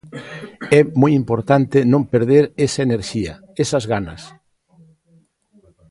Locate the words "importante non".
1.21-2.03